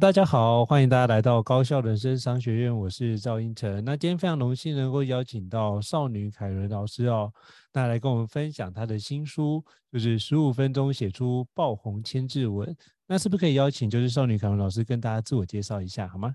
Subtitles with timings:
[0.00, 3.84] 大家好，欢迎大家来到高校人生商学院，我是赵英成。
[3.84, 7.32] 那今天非常荣幸能够邀请到少女凯伦老师哦，
[7.72, 12.76] 那来跟我们分享她的新书，就是十五分钟写出爆红千字文。
[13.08, 16.32] 那是不是可以邀请就是少女凯伦老师跟大家自我介绍一下，好吗？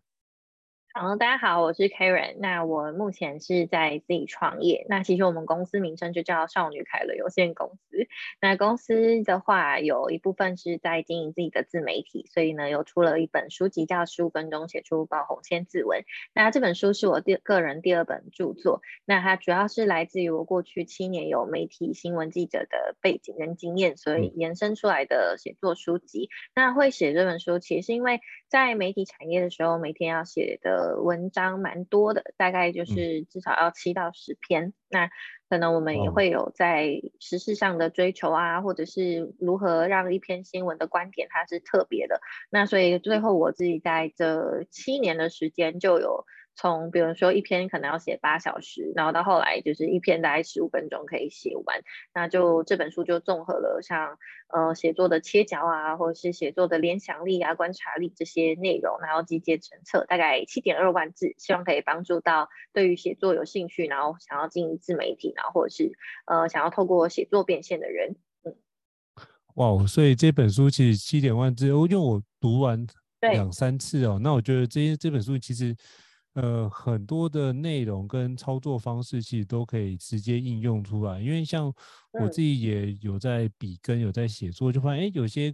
[0.95, 2.35] 好，大家好，我是 Karen。
[2.37, 4.85] 那我目前是在自己创业。
[4.87, 8.07] 那其实我们公司名称就叫少女凯伦有限公司。
[8.39, 16.01] 那公司的话，有一部分是在经营自己的自媒体，所以呢，有出了一本书籍叫《十五分钟写出爆红千字文》。
[16.31, 18.83] 那这本书是我第个人第二本著作。
[19.03, 26.29] 那它主要是来自于我过去七年有媒体新闻记者的背景跟经验，所以延伸出来的写作书籍。
[26.53, 30.82] 那会写这本书，其实是因为在媒体产业的时候，每天要写的。
[30.83, 34.65] 呃，文章蛮多的，大概就是至少要七到十篇。
[34.65, 35.09] 嗯、那
[35.49, 42.19] 可能我们也会有在时事上的追求啊，或者是如何让一篇新闻的观点它是特别的。
[42.49, 46.25] 那所以最后我自己在这七年的时间就有。
[46.55, 51.81] 从比如说一篇可能要写八小时，然后到后来就是一篇大概十五分钟可以写完，
[52.13, 54.19] 那就这本书就综合了像
[54.53, 65.91] 呃写作的切角啊，或者是写作的联想力啊、观察力这些内容，然后集结成册，大概七点二万字，希望可以帮助到对于写作有兴趣，然后想要经营自媒体，然后或者是
[66.27, 68.15] 呃想要透过写作变现的人。
[68.43, 68.55] 嗯，
[69.55, 72.85] 哇，所以这本书其实七点万字，因为我读完
[73.21, 75.75] 两三次哦，那我觉得这些这本书其实。
[76.33, 81.71] 呃，很多的内容跟操作方式其实都可以直接应用出来，因为像
[82.11, 85.53] 我自己也有在笔跟，有在写作，就发现哎，有些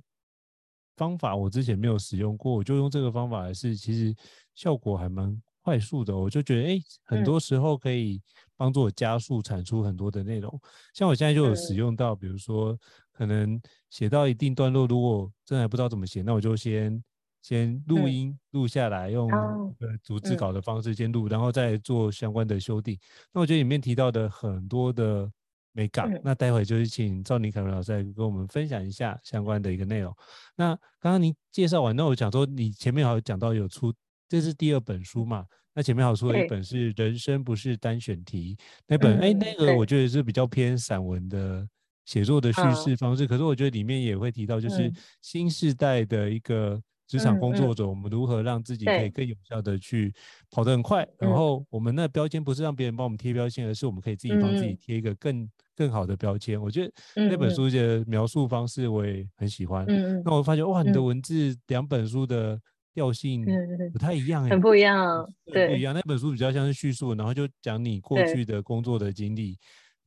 [0.96, 4.16] 方法我之前没有使用过，我就用这个方法来试，其实
[4.56, 6.16] 效果还蛮快速的。
[6.18, 8.22] 我就觉得哎，很多时候可以
[8.56, 10.62] 帮助我加速产出很多的内容。
[10.94, 12.78] 像我现在就有使用到，比如说
[13.12, 17.04] 可能写到一定段落，如果真的还不知道怎么写，那我就先。
[17.42, 22.98] 先录音录下来，用呃逐字稿的方式先录，嗯，然后再做相关的修订。
[23.34, 25.32] 那我觉得里面提到的很多的
[25.72, 30.14] 美感，嗯，那待会就是请赵宁凯文老师来跟我们分享一下相关的一个内容。
[30.56, 33.94] 那刚刚您介绍完，那我讲说你前面好像讲到有出，
[34.28, 35.46] 这是第二本书嘛？
[35.74, 41.66] 那前面好像出了一本是《人生不是单选题》，那本哎，那个我觉得是比较偏散文的
[42.04, 46.82] 写作的叙事方式，可是我觉得里面也会提到，就是新时代的一个。
[47.10, 50.14] 职场工作者，我们如何让自己可以更有效的去
[50.52, 51.06] 跑得很快？
[51.18, 56.62] 然后我们那标签不是让别人帮我们贴标签，而是我们可以自己帮自己贴一个更更好的标签。
[56.62, 59.88] 我觉得那本书的描述方式我也很喜欢。
[60.24, 62.62] 那我发现哇，你的文字两本书的
[62.94, 63.44] 调性
[63.92, 65.96] 不太一样，很不一样，对，不一样。
[65.96, 69.58] 那本书比较像是叙述，然后就讲你过去的工作的经历，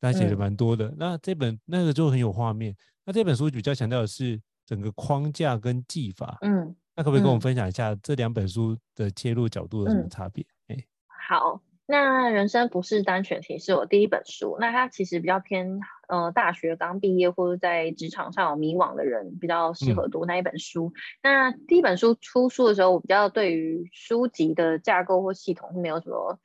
[0.01, 0.95] 他写的蛮多的。
[0.97, 2.73] 那这本那个就很有画面。
[3.05, 6.39] 那这本书比较强调的是整个框架跟技法。
[6.43, 6.73] 嗯。
[6.95, 10.45] 那可不可以跟我们分享一下这两本书的切入角度有什么差别？
[10.69, 10.83] 哎、嗯，
[11.29, 20.93] 好，那人生不是单选题是我第一本书，那它其实比较偏呃大学刚毕业或者在职场上有迷惘的人比较适合读那一本书。
[21.23, 26.39] 嗯、那第一本书出书的时候，我比较对于书籍的架构或系统是没有什么。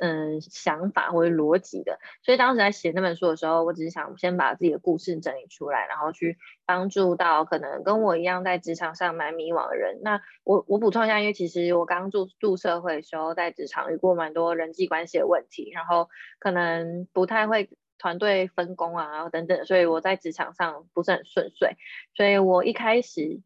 [0.00, 9.98] 嗯，想法或者逻辑的，所以当时在写那本书的时候，我只是想先把自己的故事整理出来，然后去帮助到可能跟我一样在职场上蛮迷惘的人。
[10.02, 21.76] 那我我补充一下，因为其实我刚入入社会的时候，在职场遇过蛮多人际关系的问题，然后可能不太会团队分工啊等等，所以我在职场上不是很顺遂。
[22.14, 23.40] 所以我一开始，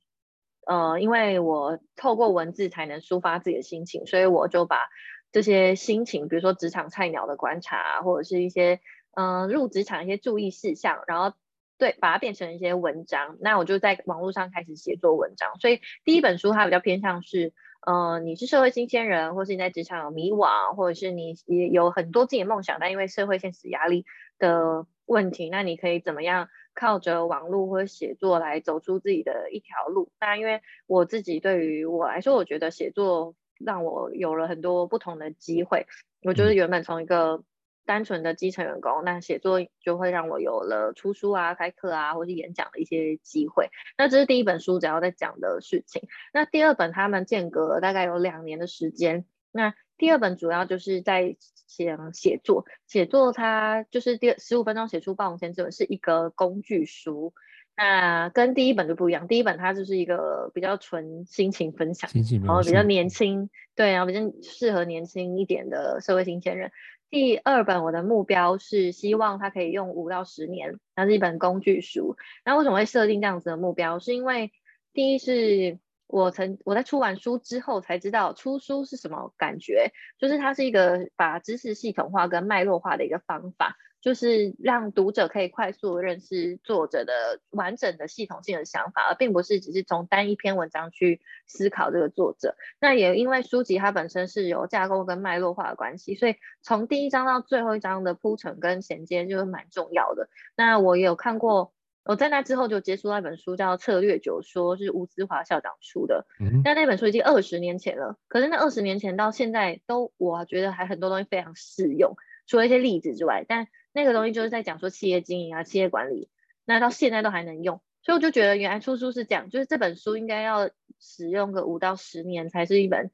[0.67, 4.89] 呃，因为我透过文字才能抒发自己的心情，所以我就把。
[5.33, 8.81] 这些心情，比如说职场菜鸟的观察，或者是一些
[9.15, 11.37] 嗯、呃、入职场一些注意事项，然后
[11.77, 13.37] 对把它变成一些文章。
[13.41, 15.59] 那我就在网络上开始写作文章。
[15.61, 17.53] 所以第一本书它比较偏向是，
[17.87, 24.07] 嗯、你是社会新鲜人，或是你在职场有迷惘，或者是你也有很多自己的梦想，但因为社会现实压力
[24.39, 30.11] 的问题，那你可以怎么样靠着网络或者写作来走出自己的一条路？
[30.19, 33.35] 那因为我自己对于我来说，我觉得写作。
[33.59, 35.87] 让我有了很多不同的机会。
[36.23, 37.45] 我就是原本从一个
[37.85, 43.71] 单纯的基层员工，那写作就会让我有了出书啊、开课啊，或是演讲的一些机会。
[43.97, 46.09] 那这是第一本书主要在讲的事情。
[46.33, 49.25] 那第二本他们间隔大概有两年的时间。
[49.53, 51.37] 那第二本主要就是在
[51.67, 57.33] 讲写作，写作它就是第十五分钟写出爆红千字文是一个工具书。
[57.77, 62.11] 那跟第一本就不一样，第一本它就是一个比较纯心情分享，
[62.43, 66.73] 然后比较年轻，对，然后比较适合年轻一点的社会新鲜人。
[67.11, 72.17] 第二本我的目标是希望它可以用五到十年，它是一本工具书。
[72.45, 73.99] 那为什么会设定这样子的目标？
[73.99, 74.51] 是因为
[74.93, 83.77] 第一是我曾我在出完书之后才知道出书是什么感觉，就是它是一个把知识系统化跟脉络化的一个方法。
[84.07, 92.55] 就是让读者可以快速认识作者的完整的系统性的想法，而并不是只是从单一篇文章去思考这个作者。
[92.81, 100.29] 那也因为书籍它本身是有架构跟脉络化的关系，所以从第一章到最后一章的铺陈跟衔接就是蛮重要的。
[100.57, 101.73] 那我也有看过，
[102.05, 106.25] 我在那之后就接触到一本书叫《策略九说》，是吴思华校长出的。
[106.39, 112.15] 嗯，但那本书已经二十年前了，可是那二十年前到现在都，我觉得还很多东西非常适用，
[112.47, 113.67] 除了一些例子之外，但。
[113.97, 116.29] 那个东西就是在讲说企业经营啊、企业管理，
[116.67, 120.69] 那到现在都还能用，所以我就觉得原来出书是这样，就是这本书应该要
[121.01, 123.11] 使用个五到十年才是一本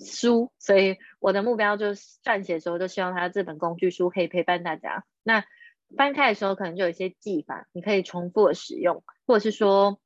[0.00, 5.04] 书，所以我的目标就是撰写的时候就希望它这本工具书可以陪伴大家。
[5.22, 5.44] 那
[5.96, 10.00] 翻开的时候可能就有一些技法，你可以重复的使用，或者是说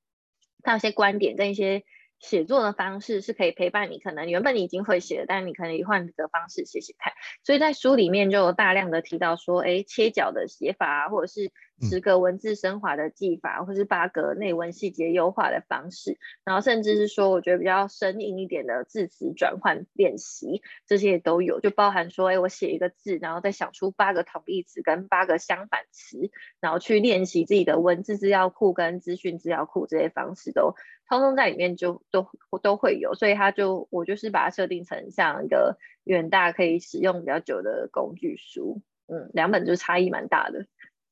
[0.63, 1.85] 它有些观点跟一些。
[2.19, 7.13] 写作的方式是可以陪伴你，可能原本你已经会写了，但是你可能换个方式写写看。
[7.45, 11.51] 所以在书里面就有大量的提到说，哎，切角的写法啊，或者是
[11.81, 26.31] 十个文字升华的技法，或者是八个内文细节优化的方式，然后甚至是说，我觉得比较生硬一点的字词转换练习，这些都有，就包含说，哎，我写一个字，然后再想出八个同义词跟八个相反词，
[26.61, 30.75] 然后去练习自己的文字资料库跟资讯资料库这些方式都。
[31.09, 32.29] 通通在里面就都
[32.63, 40.67] 都会有，所以他就我就是把它设定成像一个远大可以使用比较久的工具书，嗯，两本就差异蛮大的，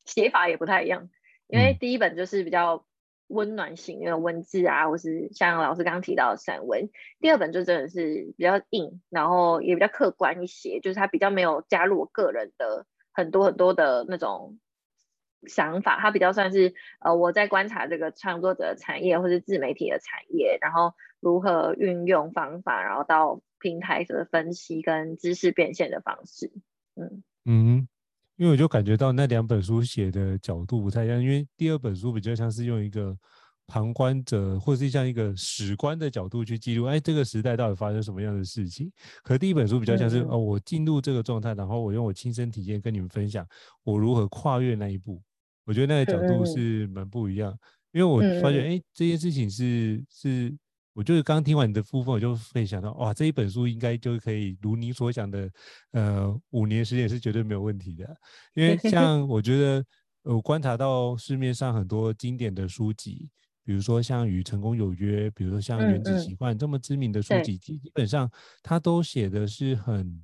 [0.04, 1.08] 写法也不太一样，
[1.48, 2.84] 因为第一本就是比较
[3.28, 14.58] 温暖型的文字啊，或是像老师刚刚提到的散文，第二本就真的是比较硬，然后也比较客观一些，就是它比较没有加入我个人的很多很多的那种。
[15.46, 26.50] 想法，它比较算是呃，我在观察这个创作者产业或是自媒体的产业，然后如何运用方法，然后到平台的分析跟知识变现的方式。
[26.94, 27.88] 嗯嗯，
[28.36, 33.16] 因为我就感觉到那两本书写的角度不太一样，因为第二本书比较像是用一个
[33.66, 38.90] 旁观者或是像一个史观的角度去记录，哎，这个时代到底发生什么样的事情？
[39.22, 43.46] 可是第一本书比较像是、嗯、哦，我进入这个状态，然后我用我亲身体验跟你们分享
[43.82, 45.20] 我如何跨越那一步。
[45.64, 47.58] 我觉得那个角度是蛮不一样，嗯、
[47.92, 50.56] 因为我发觉，哎、嗯，这件事情是是，
[50.92, 55.50] 我就是刚听完你的部分，我就会想到，哇，这一本书应该就可以如你所想的，
[55.90, 58.16] 呃，五年时间是绝对没有问题的。
[58.54, 59.84] 因为像我觉得，
[60.22, 63.28] 我观察到市面上很多经典的书籍，
[63.66, 68.30] 比如说像《与成功有约》，比如说像《原子习惯》这么知名的书籍，基本上
[68.62, 70.22] 它都写的是很。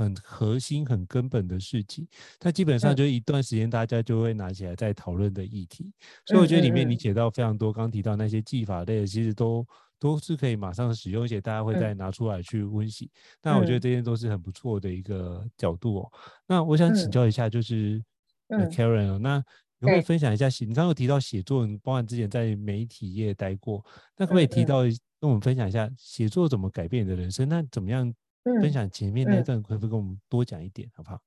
[0.00, 2.06] 很核心、很根本的事情，
[2.38, 5.92] 它基本上就一段时间，大家就会拿起来在讨论的议题。
[6.24, 9.66] 所以我觉得里面你写到非常多，刚提到那些技法类的，其实都
[9.98, 13.10] 都是可以马上使用，而且大家会再拿出来去温习。
[13.42, 16.12] 那我觉得这些都是很不错的一个角度哦。
[16.46, 18.00] 那我想请教一下，就是
[18.70, 19.44] Karen 哦，那
[19.80, 23.84] 你可以分享一下，你刚刚有提到写作，你包含之前在媒体业待过，
[24.16, 24.82] 那可不可以提到
[25.20, 27.48] 跟我们分享一下写作怎么改变你的人生？
[27.48, 28.14] 那怎么样？
[28.62, 31.20] 分享前面那段，可不可以跟我们多讲一点，好不好？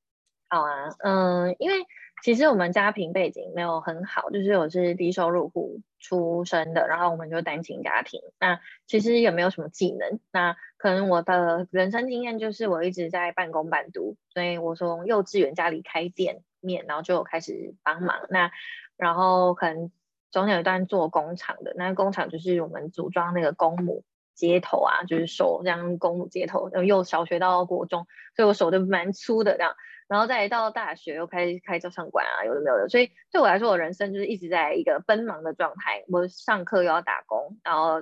[0.50, 1.76] 好啊，嗯，因为
[2.24, 18.52] 其实我们家庭背景没有很好，就是我是低收入户出生的，然后我们就单亲家庭，那其实也没有什么技能，那可能我的人生经验就是我一直在半工半读，所以我从幼稚园家里开店面，然后就开始帮忙，那
[18.98, 19.92] 然后可能
[20.32, 24.04] 中间有一段做工厂的，那工厂就是我们组装那个公母。
[24.34, 29.76] 接头啊，就是手这样公母接头，然后又小学到国中，所以我手就蛮粗的这样，
[30.08, 36.06] 然后再到大学又开开照相馆啊，有的没有的，所以对我来说，我人生就是一直在一个奔忙的状态。
[36.08, 38.02] 我上课又要打工，然后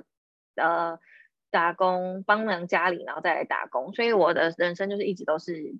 [0.54, 0.98] 呃
[1.50, 5.74] 打工帮忙家里，然后再来打工，所以我的人生就是一直都是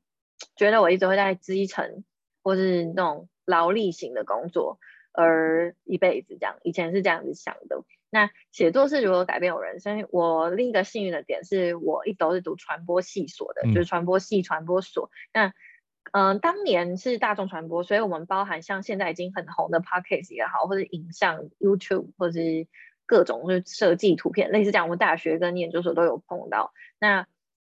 [0.57, 2.05] 觉得我一直会在基层
[2.43, 4.79] 或是那种劳力型的工作，
[5.13, 7.83] 而一辈子这样，以前是这样子想的。
[8.13, 10.09] 那写作是如何改变我人生？
[10.11, 15.11] 我另一个幸运的点是我一直都是读传播系所的，嗯、就是传播系传播所。
[15.33, 15.53] 那
[16.11, 22.67] 嗯、呃，当年是大众传播，所以我们包含像现在已经很红的 Podcast 也好，或者影像 YouTube，或者是
[23.07, 26.73] 各种就是设计图片，类似这样，我们大学跟研究所都有碰到。
[26.99, 27.29] 那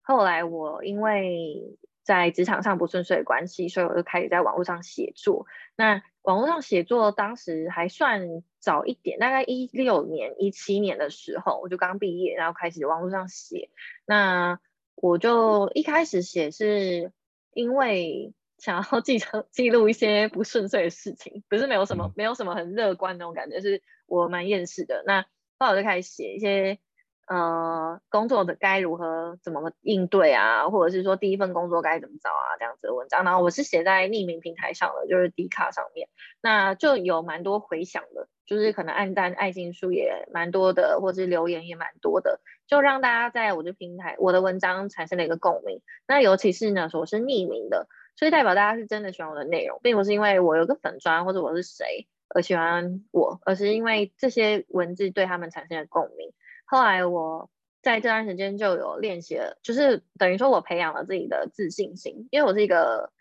[0.01, 5.45] 后来我因为在职场上不顺遂的关系，所以我就开始在网络上写作。
[5.75, 13.69] 那网络上写作当时还算早一点，大概一六年、一七年的时候，我就刚毕业，然后开始网络上写。
[14.05, 14.59] 那
[14.95, 17.11] 我就一开始写是
[17.53, 25.03] 因为想要记录记录一些不顺遂的事情，不是没有什么没有什么很乐观那种感觉，是我蛮厌世的。
[25.05, 25.21] 那
[25.57, 26.79] 后来我就开始写一些。
[27.25, 33.23] 呃，工作的该如何怎么应对啊，或者是说第一份工作该怎么找啊，这样子的文章。
[33.23, 36.09] 然后我是写在匿名平台上的，就是 D 卡上面，
[36.41, 45.81] 那就有蛮多回响的，就是可能按赞、爱心数也蛮多的，或者是留言也蛮多的，就让大家在我的平台、我的文章产生了一个共鸣。
[46.05, 47.87] 那尤其是呢，说我是匿名的，
[48.17, 56.33] 所以代表大家是真的喜欢我的内容，并不是因为我有个粉专或者我是谁而喜欢我，而是因为这些文字对他们产生了共鸣。
[56.65, 57.49] 后来我
[57.81, 63.11] 在这段时间就有练习了，就是等于说我培养了自己的自信心，因为我是一个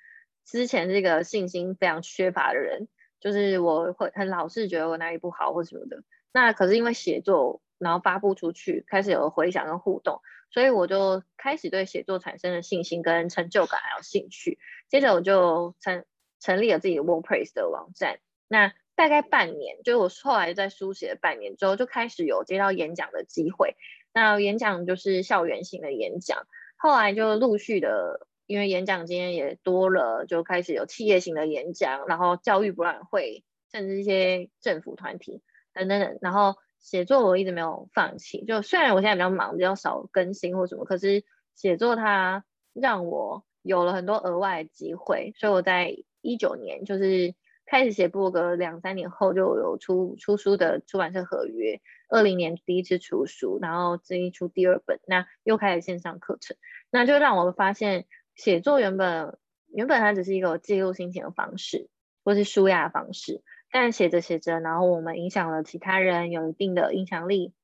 [0.44, 2.88] 之前这个信心非常缺乏的人，
[3.20, 6.02] 就是我会很老是觉得我哪里不好或什么的。
[6.32, 10.20] 那可是因为写作，然后发布出去，开始有回响跟互动，
[10.50, 14.58] 所以我就开始对写作产生了信心跟成就感还有兴趣。
[14.88, 16.04] 接着我就成
[16.40, 18.18] 成立了自己的 WordPress 的网站。
[18.48, 23.74] 那大概半年，就是我后来在书写半年之后，就开始有接到演讲的机会。
[24.12, 26.46] 那演讲就是校园型的演讲，
[26.76, 35.40] 后来就陆续的，因为演讲经验也多了，就开始有企业型的演讲，然后教育博览会，甚至一些政府团体
[35.72, 36.18] 等等等。
[36.20, 42.44] 然后写作我一直没有放弃，就虽然我现在比较忙，比较少更新或什么，可是写作它
[42.74, 47.34] 让我有了很多额外的机会，所以我在一九年就是。
[47.64, 56.56] 开始写部落格两三年后就有出出书的出版社合约，二零年第一次出书，然后这一出第二本，那又开始线上课程，
[56.90, 59.38] 那就让我发现写作原本
[59.68, 61.88] 原本它只是一个记录心情的方式，
[62.24, 67.54] 或是舒压的方式，但写着写着，然后我们影响了其他人，有一定的影响力，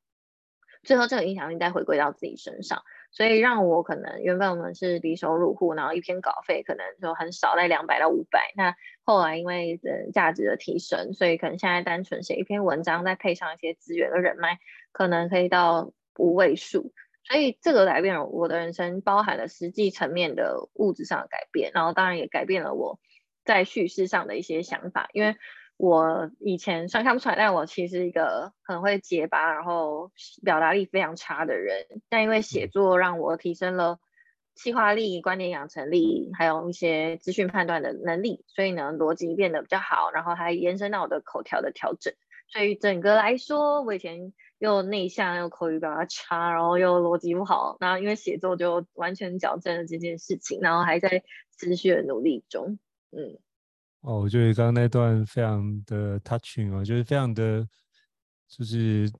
[0.82, 2.82] 最后这个影响力再回归到自己身上。
[3.18, 8.52] 所以让我可能原本我们是低收入户，然后一篇稿费可能就很少，在两百到五百。
[8.56, 14.60] 那后来因为呃价值的提升，所以可能现在单纯写一篇文章，再配上一些资源的人脉，
[14.92, 16.92] 可能可以到五位数。
[17.24, 23.00] 所以这个改变了我的人生，包含了实际层面的物质上的改变，然后当然也改变了我
[23.44, 25.34] 在叙事上的一些想法，因为。
[25.78, 30.10] 我以前虽然看不出来，但我其实一个很会结巴，然后
[30.44, 31.86] 表达力非常差的人。
[32.08, 34.00] 但因为写作让我提升了
[34.56, 42.12] 气化力、观点养成力，还有一些资讯判断的能力，所以呢，逻辑变得比较好，然后还延伸到我的口条的调整。
[42.48, 51.22] 所以整个来说，我以前又内向又口语表达差，然后又逻辑不好，然后因为写作就完全矫正了这件事情，然后还在
[51.56, 52.80] 持续的努力中，
[53.12, 53.38] 嗯。
[54.02, 57.66] 哦，我觉得刚刚那段非常的 touching 哦，就是非常的，
[58.48, 59.10] 就是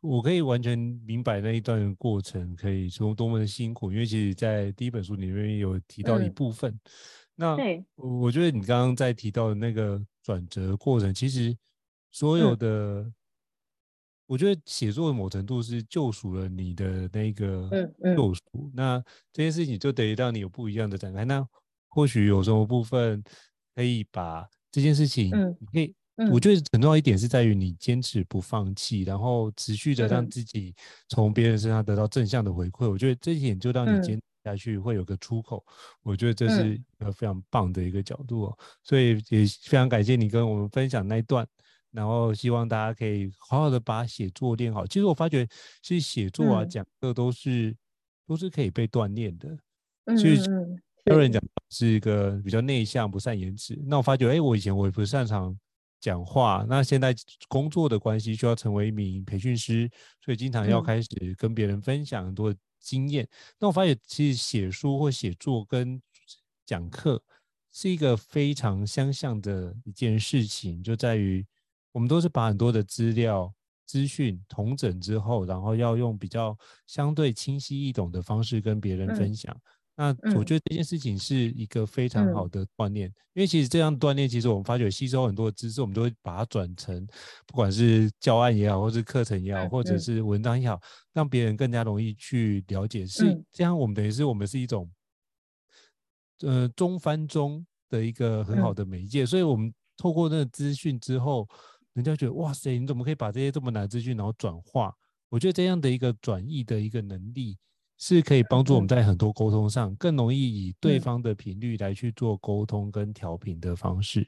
[0.00, 6.72] 我可以完全明白那一段的过程，可以说多么的辛苦，因为其实，在第一本书里面有提到一部分。
[6.72, 6.80] 嗯、
[7.34, 7.56] 那
[7.96, 11.54] 我觉得你刚刚在提到的那个转折过程，其实
[12.12, 13.14] 所有的，嗯、
[14.26, 17.68] 我觉得写作的某程度是救赎了你的那个
[18.16, 18.70] 救赎。
[18.72, 19.02] 那
[19.32, 21.24] 这件事情就等于让你有不一样的展开。
[21.24, 21.44] 那
[21.88, 23.20] 或许有什么部分？
[23.78, 25.30] 可以把这件事情，
[25.60, 25.94] 你可以，
[26.32, 30.74] 我觉得很重要一点是在于你坚持不放弃，然后持续的让自己
[31.08, 32.90] 从别人身上得到正向的回馈。
[32.90, 35.64] 我觉得这一点就让你坚持下去会有个出口。
[36.02, 38.58] 我觉得这是一个非常棒的一个角度哦。
[38.82, 41.46] 所以也非常感谢你跟我们分享那一段，
[41.92, 44.84] 然后希望大家可以好好的把写作练好。
[44.88, 45.46] 其实我发觉，
[45.82, 47.76] 其实写作啊、讲课都是
[48.26, 49.56] 都是可以被锻炼的。
[50.16, 50.36] 所以。
[51.08, 53.78] 有人讲是一个比较内向、不善言辞。
[53.86, 55.56] 那我发觉，哎，我以前我也不擅长
[56.00, 56.66] 讲话。
[56.68, 57.14] 那现在
[57.48, 59.90] 工作的关系，需要成为一名培训师，
[60.24, 63.24] 所以经常要开始跟别人分享很多经验。
[63.24, 63.28] 嗯、
[63.60, 66.00] 那我发现，其实写书或写作跟
[66.66, 67.22] 讲课
[67.72, 71.46] 是一个非常相像的一件事情，就在于
[71.92, 73.52] 我们都是把很多的资料、
[73.86, 79.54] 资讯统整之后，然后要用比较相对清晰易懂的方式跟别人分享。
[79.54, 79.62] 嗯
[80.00, 87.04] 那我觉得这件事情是一个非常好的锻炼，嗯、因为其实这样锻炼，其实我们发觉吸收很多的知识，我们都会把它转成，
[87.48, 90.80] 不管是教案也好，或是课程也好，或者是文章也好，
[91.12, 93.04] 让别人更加容易去了解。
[93.04, 94.88] 是这样，我们等于是我们是一种，
[96.42, 101.44] 呃，中翻中，的一个很好的媒介，嗯、所以我们透过那个资讯之后，
[101.94, 104.94] 人家觉得哇塞，你怎么可以把这些这么难的资讯然后转化？
[105.28, 107.58] 我觉得这样的一个转译的一个能力，
[107.98, 114.26] 是可以帮助我们在很多沟通上更容易以对方的频率来去做沟通跟调频的方式。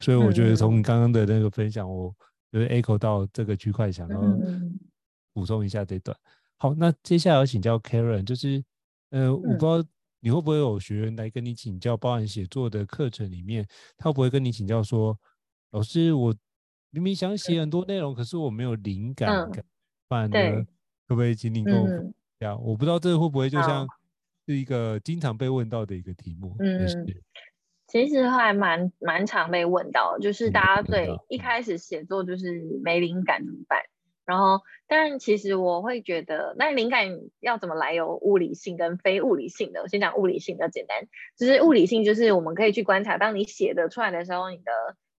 [0.00, 2.14] 所以我觉得从你刚刚的那个分享，我
[2.50, 4.20] 就是 echo 到这个区块，想要
[5.32, 6.16] 补充一下这段。
[6.56, 8.64] 好，那接下来要请教 Karen，就是
[9.10, 9.84] 呃，我不知道
[10.20, 15.16] 你会不会有学员来跟你请教，包含写作的课程里面，他会不会跟你请教说，
[15.70, 16.34] 老师，我
[16.90, 19.64] 明明想写很多内容，可是我没有灵感，怎么
[20.08, 20.36] 办呢？
[21.06, 21.86] 可不可以请你跟我
[22.38, 22.62] 分享？
[22.64, 23.86] 我不知道这个会不会就像
[24.46, 26.54] 是一个经常被问到的一个题目。
[26.58, 27.04] 嗯，
[27.86, 33.80] 其实还蛮蛮常被问到，就是大家对一开始写作就是没灵感怎么办？
[34.24, 37.08] 然后，但其实我会觉得，那灵感
[37.40, 37.94] 要怎么来？
[37.94, 39.80] 有物理性跟非物理性的。
[39.80, 44.70] 我先讲物理性比较简单，就是物理性就是我们可以去观察，当你写的出来的时候，你的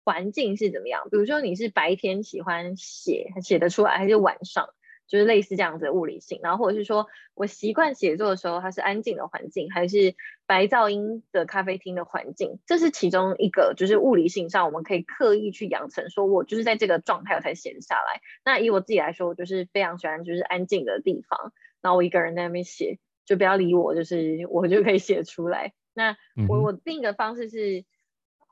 [0.06, 1.08] 环境是怎么样。
[1.10, 4.70] 比如说你是白天喜欢写，写得出来，还是晚上？
[5.10, 18.22] 就是类似这样子的物理性，然后或者是说我习惯写作的时候，它是安静的环境，还是白噪音的咖啡厅的环境，这是其中一个，就是物理性上我们可以刻意去养成，说我就是在这个状态我才写下来。
[18.46, 21.52] 那以我自己来说，我就是非常喜欢就是安静的地方，
[21.82, 25.74] 然后我一个人在那边写，就不要理我，就是我就可以写出来。
[25.94, 26.16] 那
[26.48, 27.84] 我我另一个方式是。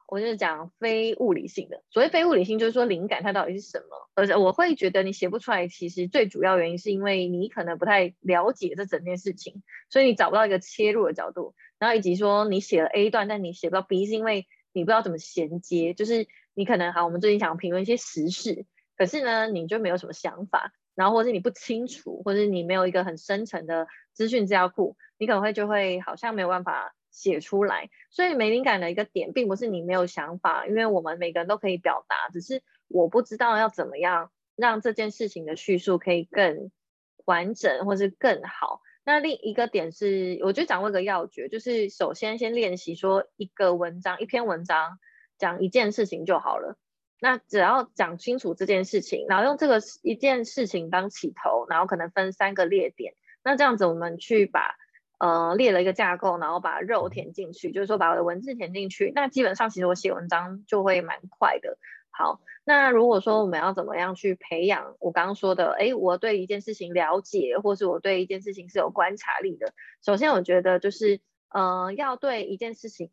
[0.08, 4.10] 我就是讲非物理性的，所谓非物理性，就是说灵感它到底是什么？
[4.16, 11.56] 而且我会觉得你写不出来，其实最主要原因是因为你可能不太了解这整件事情，所以你找不到一个切入的角度。
[11.78, 15.94] 然后以及说你写了 A 段，但你写不到 B，是因为你不知道怎么衔接。
[15.94, 26.94] 就是你可能好，我们最近想评论一些时事，可是呢，你就没有什么想法，然后或者是你不清楚，或者是你没有一个很深层的资讯资料库，你可能会就会好像没有办法。
[27.18, 36.70] 写出来，所以没灵感的一个点，并不是你没有想法，因为我们每个人都可以表达，只是我不知道要怎么样让这件事情的叙述可以更
[37.26, 38.82] 完整，或是更好。
[39.04, 45.00] 那另一个点是，我就掌握一个要诀，就是首先先练习说一个文章，一篇文章
[45.40, 46.78] 讲一件事情就好了。
[47.20, 54.76] 那只要讲清楚这件事情，然后用这个一件事情当起头，然后可能分三个列点，那这样子我们去把。
[55.20, 59.12] 呃，列了一个架构，然后把肉填进去，就是说把我的文字填进去。
[59.16, 61.78] 那基本上其实我写文章就会蛮快的。
[62.12, 69.74] 好，那如果说我们要怎么样去培养我刚刚说的，哎，我对一件事情了解，或是我对一件事情是有观察力的。
[70.04, 73.12] 首先，我觉得就是呃，要对一件事情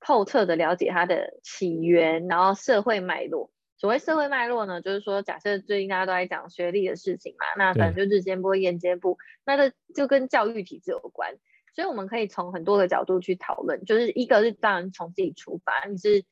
[0.00, 3.50] 透彻的了解它的起源，然后社会脉络。
[3.78, 11.36] 所谓社会脉络呢，就是说，假设最近大家都在讲学历的事情嘛，那反正就日间部、夜间部，那这就跟教育体制有关，
[11.76, 13.84] 所以我们可以从很多个角度去讨论。
[13.84, 16.24] 就是一个是当然从自己出发，你是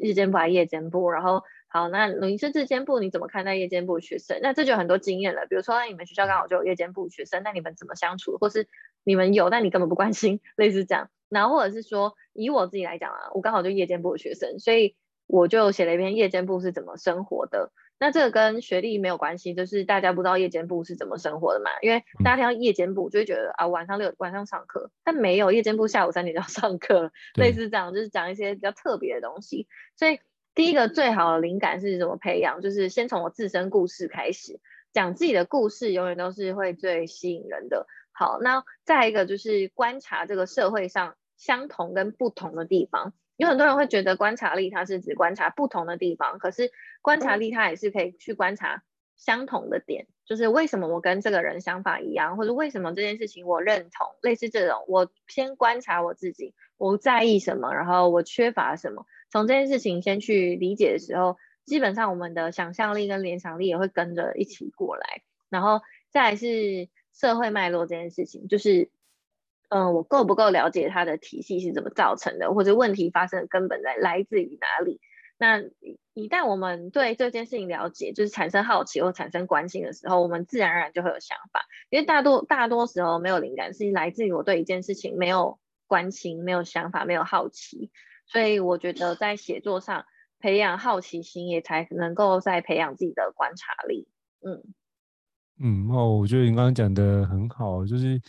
[0.00, 1.10] 日间部还是夜间部？
[1.10, 4.40] 然后好，那你是日间部，你怎么看待夜间部学生？
[4.42, 5.44] 那这就有很多经验了。
[5.46, 8.38] 比如说，你们学校刚好就有夜间部学生，那你们怎么相处？
[8.38, 8.66] 或是
[9.04, 11.10] 你们有，但你根本不关心， 类似这样。
[11.28, 14.96] 然后或者是说，以我自己来讲啊，我刚好就夜间部的学生，所以。
[15.28, 29.68] 我就写了一篇夜间部是怎么生活的，那这个跟学历没有关系，就是大家不知道夜间部是怎么生活的嘛，因为大家听到夜间部就会觉得啊，晚上六晚上上课，但没有，夜间部下午三点就要 上课了，类似这样，就是讲一些比较特别的东西。
[29.96, 30.18] 所以
[30.54, 34.58] 第一个最好的灵感是怎么培养，就是先从我自身故事开始，
[34.94, 37.86] 讲自己的故事永远都是会最吸引人的。
[38.12, 43.12] 好，那再一个就是观察这个社会上相同跟不同的地方。
[43.38, 46.72] 有很多人会觉得观察力它是指观察不同的地方，可是
[47.02, 48.82] 观察力它也是可以去观察
[49.16, 68.90] 相同的点，就是为什么我跟这个人想法一样，或者为什么这件事情我认同，类似这种，我先观察我自己，我在意什么，然后我缺乏什么，从这件事情先去理解的时候，基本上我们的想象力跟联想力也会跟着一起过来，然后再来是社会脉络这件事情，就是。
[69.68, 75.00] 嗯，我够不够了解它的体系是怎么造成的，或者问题发生的根本在来自于哪里？
[75.36, 75.62] 那
[76.14, 81.66] 一旦我们对这件事情了解，就是产生好奇或产生关心的时候，我们自然而然就会有想法。
[81.90, 87.92] 因为大多大多时候没有灵感，是来自于我对一件事情没有关心、没有想法、没有好奇。
[88.26, 90.06] 所以我觉得在写作上
[90.40, 94.08] 培养好奇心，也才能够再培养自己的观察力。
[94.44, 94.74] 嗯。
[95.60, 98.20] 嗯哦，我觉得你刚刚讲的很好，就是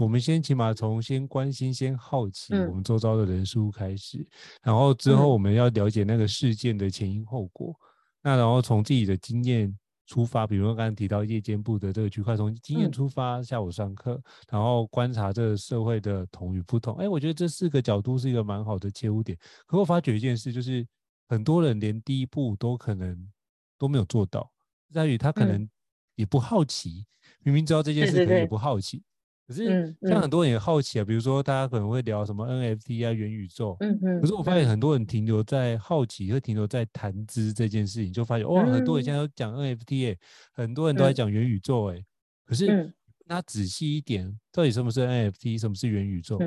[0.00, 4.26] 我们先起码从先关心、先好奇我们周遭的人事物开始，嗯、
[4.64, 7.82] 然后之后我们要了解那个事件的前因后果，嗯、
[8.22, 16.94] 那然后从自己的经验出发，比如说刚刚提到夜间部的这个区块，从经验出发，下午上课，然后观察这个社会的同与不同。
[16.98, 19.36] 哎，我觉得这四个角度是一个蛮好的切入点。
[19.66, 20.86] 可我发觉一件事，就是
[21.28, 23.28] 很多人连第一步都可能
[23.76, 24.48] 都没有做到，
[24.92, 25.68] 在于他可能
[26.16, 27.06] 也不好奇，
[27.44, 29.02] 明明知道这件事，可能也不好奇。
[29.46, 34.20] 可是，像很多人也好奇啊，比如说大家可能会聊什么 NFT 啊、元宇宙，嗯嗯。
[34.20, 40.18] 可是我发现很多人停留在好奇，会停留在谈资这件事情，就发现哇，很多人现在都讲 NFT 哎，
[40.52, 42.04] 很多人都在讲元宇宙哎。
[42.44, 42.92] 可是，
[43.28, 46.38] 他仔细一点，到底什么是 NFT，什么是元宇宙？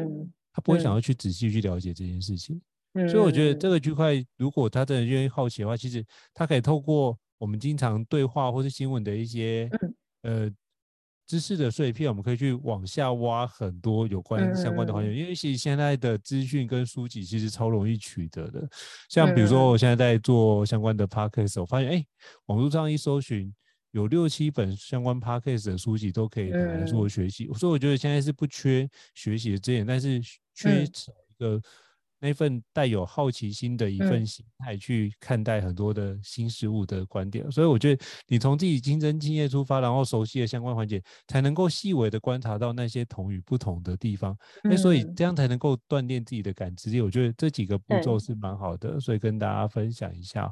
[0.52, 2.62] 他不会想要去仔细去了解这件事情。
[3.08, 6.04] 所以我觉得这个区块，如果他真的愿意好奇的话，其实
[6.34, 9.68] 他可以透过我们经常对话或是新闻的一些
[10.22, 10.48] 呃。
[11.30, 18.68] 知识的碎片，我们可以去往下挖很多有关相关的环节，因为其实现在的资讯跟书籍其实超容易取得的。
[19.10, 22.04] 像比如说，我现在在做相关的 podcast，我发现哎，
[22.48, 23.54] 网络上一搜寻，
[23.92, 27.48] 有六七本相关 podcast 的书籍都可以来做学习。
[27.54, 30.20] 所以我觉得现在是不缺学习的资源，但是
[30.56, 31.62] 缺少一个。
[32.22, 44.38] 那份带有好奇心的一份心态去看待很多的新事物的观点，所以我觉得你从自己亲身经验出发，然后熟悉的相关环节，才能够细微的观察到那些同与不同的地方。
[44.64, 47.00] 那所以这样才能够锻炼自己的感知力。
[47.00, 50.52] 我觉得这几个步骤是蛮好的，所以跟大家分享一下。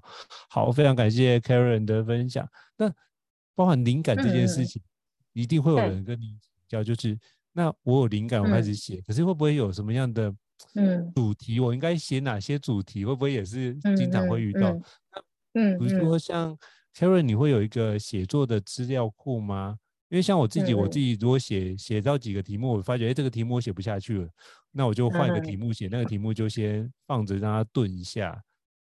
[0.50, 2.48] 好，非常感谢 Karen 的分享。
[2.78, 2.90] 那
[3.56, 4.82] 包含灵感这件事情，
[5.34, 7.20] 一定会有人跟你请教，就是
[7.52, 10.34] 那我有灵感，我开始写，可是会不会有什么样的？
[10.76, 13.06] 嗯，主题我应该写哪些主题？
[13.06, 14.72] 会不会也是经常会遇到？
[14.72, 14.84] 嗯，
[15.54, 16.58] 嗯，比如说像
[16.96, 19.78] Karen，你会有一个写作的资料库吗？
[20.10, 24.30] 因为像我自己，我自己如果写写到几个题目，我发觉哎，这个题目我写不下去了，
[24.72, 28.42] 那我就换一个题目写，那个题目就先放着让它顿一下，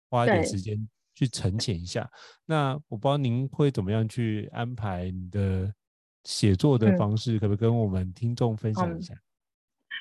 [0.10, 2.10] 花一点时间去沉潜一下。
[2.46, 5.72] 那我不知道您会怎么样去安排你的
[6.24, 9.14] 写作的方式，可不可以跟我们听众分享一下？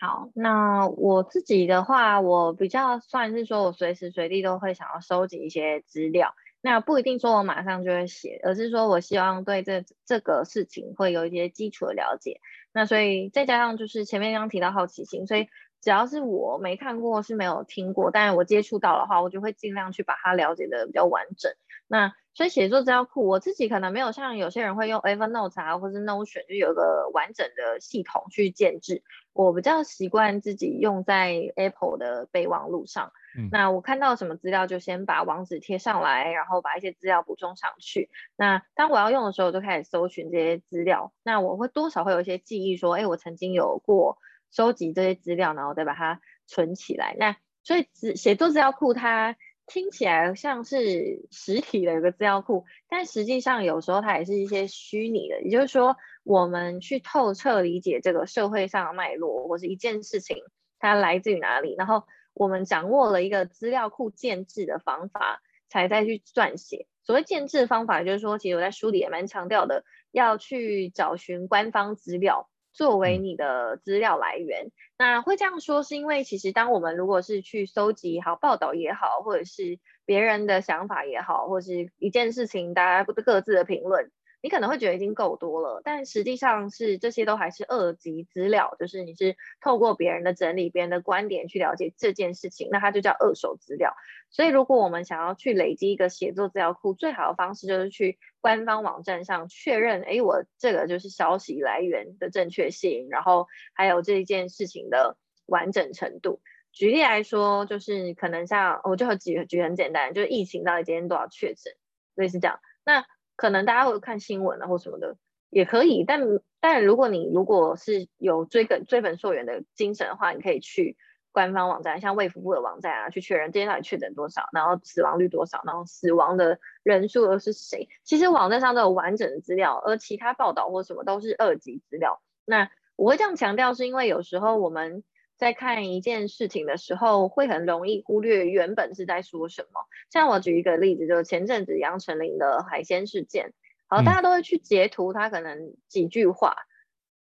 [0.00, 6.34] 好，那我自己的话，我比较算是说，我随时随地都会想要收集一些资料。
[6.62, 12.40] 那不一定说我马上就会写，而是说我希望对这这个事情会有一些基础的了解。
[12.72, 15.48] 那所以再加上就是前面刚提到好奇心，所以
[15.82, 21.52] 只要是我没看过是没有听过，但是我接触到的话，我就会尽量去把它了解的比较完整。
[21.86, 29.02] 那所以写作资料库，我自己可能没有像有些人会用 Evernote 啊，或是 Notion，就有个完整的系统去建置。
[29.32, 33.12] 我比较习惯自己用在 Apple 的备忘录上。
[33.36, 33.48] 嗯。
[33.52, 38.10] 那我看到什么资料，就先把网址贴上来，然后把一些资料补充上去。
[38.36, 41.12] 那当我要用的时候，就开始搜寻这些资料。
[41.22, 44.18] 那我会多少会有一些记忆，说，哎，我曾经有过
[44.50, 47.14] 收集这些资料，然后再把它存起来。
[47.18, 49.36] 那所以写作资料库它。
[49.72, 55.40] 听起来像是实体的一个资料库，但实际上有时候它也是一些虚拟的。
[55.42, 55.96] 也就是说，
[56.30, 60.36] 我们去透彻理解这个社会上的脉络，或是一件事情
[60.78, 66.86] 它来自于哪里，然后我们掌握了一个资料库建置的方法，才再去撰写。
[67.02, 72.48] 所谓建置的方法，就是说，其实我在书里也蛮强调的，要去找寻官方资料。
[72.72, 84.12] 作为你的资料来源，那会这样说，是因为其实当我们如果是去搜集好报道也好，或者是别人的想法也好，或者是一件事情大家各自的评论。
[84.42, 93.94] 你可能会觉得已经够多了，但实际上是这些都还是二级资料，就是你是透过别人的整理、别人的观点去了解这件事情，那它就叫二手资料。
[94.30, 106.40] 所以，如果我们想要去累积一个写作资料库，最好的方式就是去官方网站上确认，哎，我这个就是消息来源的正确性，然后还有这一件事情的完整程度。
[106.72, 111.74] 举例来说，就是可能像我就举举很简单，就是疫情到底今天多少确诊，
[112.14, 113.04] 类似这样，那。
[113.40, 115.16] 可能大家会看新闻啊或什么的
[115.48, 116.20] 也可以，但
[116.60, 120.98] 但如果你如果是有追本追本溯源的精神的话，你可以去
[121.32, 127.88] 官方网站，像卫福部的网站啊，去确认今天到底确诊多少，然后死亡率多少，然后死亡的人数又是谁。
[128.04, 132.20] 其实网站上都有完整的资料，而其他报道或什么都是二级资料。
[132.44, 135.02] 那我会这样强调，是因为有时候我们。
[135.40, 139.80] 在看一件事情的时候，会很容易忽略原本是在说什么。
[140.10, 143.54] 像我举一个例子，就是前阵子杨丞琳的海鲜事件，
[143.88, 146.54] 好，大家都会去截图他可能几句话，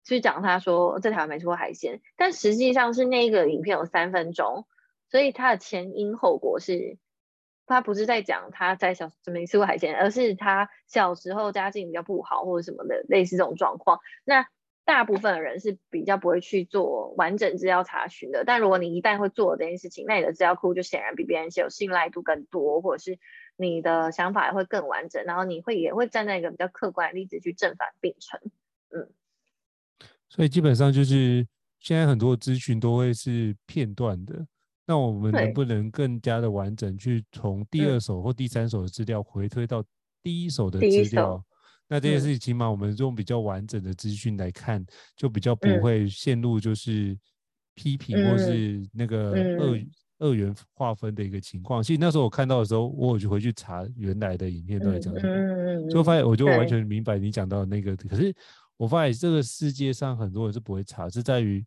[0.04, 4.68] 去讲他说这台湾没吃过海鲜，但实际上是那个影片有三分钟，
[5.10, 6.98] 所以他的前因后果是，
[7.66, 14.02] 他不是在讲他在小怎么没吃过海鲜，而是他小时候家境比较不好或者什么的类似这种状况。
[14.26, 14.48] 那
[14.84, 18.44] 大部分的人是比较不会去做完整资料查询的。
[18.46, 23.20] 但如果你一旦会做这件事情，那你的资料库就显然比别人有信赖度更多，或者是
[23.56, 28.40] 你的想法也会更完整，然后你会也会站在一个比较客观的例子去正反并陈。
[28.90, 29.08] 嗯，
[30.28, 31.48] 所以基本上就是
[31.80, 34.46] 现在很多资讯都会是片段的。
[34.88, 39.82] 那我们能不能更加的完整，去从第二手或第三手的资料回推到
[40.22, 41.42] 第一手的资料？
[41.92, 44.82] 那这件事情起码我们用比较完整的资讯来看，
[45.14, 47.18] 就比较不会陷入就是
[47.76, 49.86] 批评或是那个二
[50.20, 51.84] 二元划分的一个情况。
[51.84, 57.94] 其实那时候我看到的时候，我就回去查原来的影片都在讲什么，就发现我就完全明白你讲到的那个。
[57.98, 58.34] 可是
[58.78, 61.64] 我发现这个世界上很多人是不会查，是在于。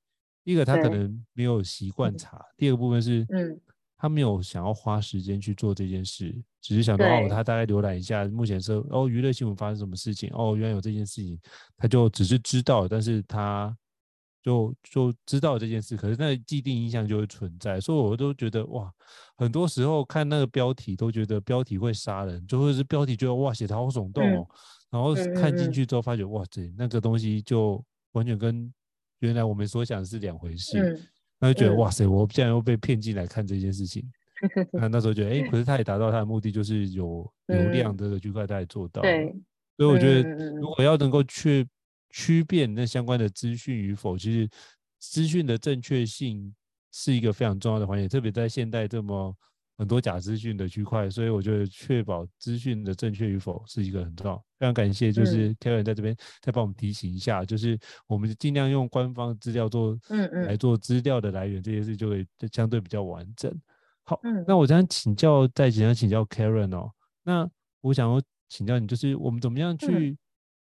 [0.47, 3.59] 一个他可能没有习惯查，第二个部分是，嗯，
[4.05, 11.40] 他没有想要花时间去做这件事，嗯、只是想到哦，他大概浏览一下目前是哦娱乐新闻发生什么事情，哦原来有这件事情，
[11.79, 13.75] 他就只是知道，但是他
[14.43, 18.93] 就就知道这件事，可是那既定印象就会存在，所以我都觉得哇，
[19.38, 24.55] 很多时候看那个标题都觉得标题会杀人，就会是标题觉得哇写得好耸动哦，嗯、
[24.90, 28.71] 然后看进去之后发觉哇这那个东西就完全跟。
[29.21, 31.01] 原来我们所想的是两回事，
[31.38, 34.05] 那、嗯、就觉得、嗯、哇塞，我竟然又被骗进来看这件事情。
[34.73, 39.03] 那那时候觉得，哎、欸，可是他也达到他的目的，就是有 流量的区块，他也做到。
[39.03, 39.44] 对、嗯，
[39.79, 41.66] 所以我觉得，如果要能够去
[42.11, 44.49] 区辨那相关的资讯与否，其实
[44.99, 46.55] 资讯的正确性
[46.92, 49.35] 是一个非常重要的环节，特别在现代这么。
[49.77, 54.37] 很多假资讯的区块，所以我觉得确保资讯的正确与否是一个很重要。
[54.59, 63.53] 非常感谢，就是 Karen 在这边再帮我们提醒一下，嗯、就是我们尽量用官方资料做，嗯嗯，来做资料的来源，这些事就会相对比较完整。
[64.05, 66.93] 好，嗯、那我想请教，再想请教 Karen 哦，
[67.25, 70.17] 那我想要请教你，就是我们怎么样去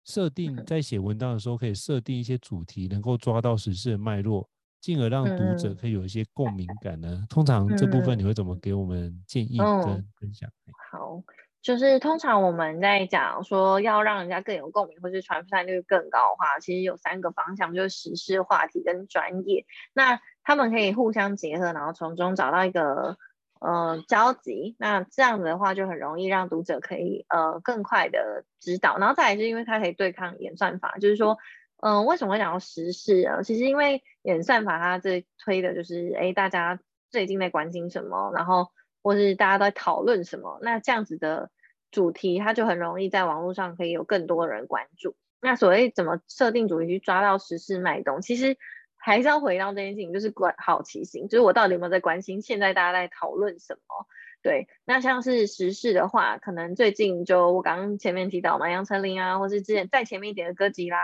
[0.04, 4.50] 设定，在写文章的时候，可以设定一些主题，能够抓到时事的脉络。
[4.80, 7.10] 进而让读者可以有一些共鸣感呢？
[7.12, 9.86] 嗯、通常这部分你会怎么给我们建议跟
[10.20, 10.50] 分享？
[10.68, 11.24] 嗯、好，
[11.62, 19.66] 就是通常我们在讲说要让人家更有共鸣，或是传播率更高的话，其实有三个方向，就是时事、话题跟专业。
[19.94, 23.18] 那他们可以互相结合，然后从中找到一个
[23.60, 24.76] 呃交集。
[24.80, 28.98] 那这样子的话，就很容易让读者可以呃更快的知道。
[28.98, 31.38] 然后再来是因为它可以对抗演算法，就是说。
[31.80, 33.44] 嗯，为什么会讲到时事啊？
[33.44, 36.80] 其实因为演算法它这推的就是，哎，大家
[37.12, 38.72] 最近在关心什么，然后
[39.04, 41.52] 或是大家都在讨论什么，那这样子的
[41.92, 45.16] 主题，它就很容易在网络上可以有更多人关注。
[45.40, 48.58] 那所谓怎么设定主题去抓到时事脉动，其实
[48.96, 54.08] 还是要回到这件事情，就是关好奇心，就是我到底有没有在关心现在大家在讨论什么？
[54.42, 60.98] 对，那像是时事的话，可能最近就我刚刚前面提到嘛，杨丞琳啊，或是之前再前面一点的歌吉拉。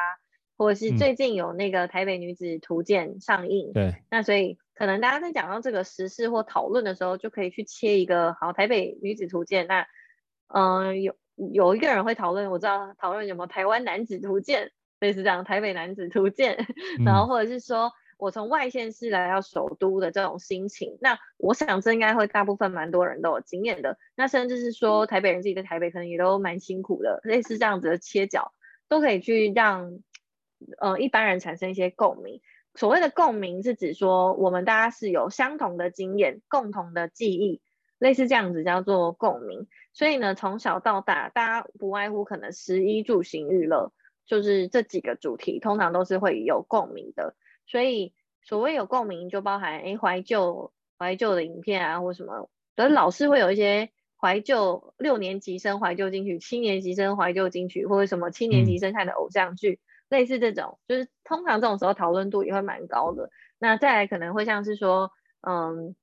[0.55, 9.65] 或者是最近有那个台北女子图鉴上映，嗯、对，那所以可能大家在讲到这个时事或讨论的时候，就可以去切一个好台北女子图鉴。
[9.67, 9.87] 那
[10.47, 11.15] 嗯、呃，有
[11.51, 16.55] 有一个人会讨论，我知道讨论有没有台湾男子图鉴，类似这样台北男子图鉴，
[16.99, 20.97] 嗯、然后或者是说我从外县市来到首都的这种心情。
[21.01, 23.97] 那我想这应该会大部分蛮多人都有经验的。
[24.15, 28.53] 那甚至是说台北人自己在台北可能也都蛮辛苦的，类似这样子的切角
[28.87, 29.99] 都可以去让。
[30.79, 32.41] 呃，一般人产生一些共鸣。
[32.75, 37.61] 所谓的共鸣是指说，我们大家是有相同的经验、共同的记忆，
[37.99, 39.67] 类似这样子叫做共鸣。
[39.93, 43.91] 所以呢，从小到大，大家不外乎可能食衣住行娱乐，
[44.25, 47.35] 就是这几个主题，通常都是会有共鸣的。
[47.67, 52.49] 所以所谓有共鸣，就包含诶怀旧、怀旧的影片啊，或什么。
[52.75, 59.73] 可是老师会有一些怀旧，六年级生怀旧金曲，七年级生怀旧金曲，或者什么七年级生看的偶像剧。
[59.73, 59.77] 嗯
[60.13, 63.31] 类似这种，就是通常这种时候讨论度也会蛮高的。
[63.57, 65.95] 那再来可能会像是说，嗯，